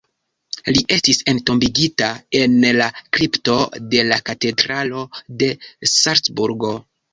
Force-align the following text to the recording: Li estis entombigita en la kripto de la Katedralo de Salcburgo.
Li 0.77 0.79
estis 0.95 1.19
entombigita 1.33 2.07
en 2.39 2.57
la 2.79 2.87
kripto 3.19 3.59
de 3.93 4.07
la 4.09 4.19
Katedralo 4.31 5.07
de 5.45 5.53
Salcburgo. 5.95 6.77